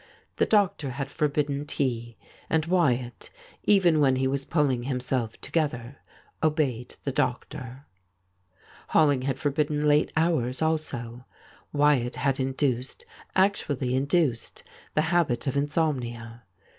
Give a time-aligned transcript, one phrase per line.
[0.37, 2.17] The doctor had forbidden tea,
[2.49, 3.29] and Wyattj
[3.65, 5.97] even when he was pulling himself together,
[6.41, 7.85] obeyed the doctor.
[8.95, 11.25] Rolling had forbidden late hours also.
[11.71, 14.63] Wyatt had induced— actually induced—
[14.95, 16.45] the habit of insomnia.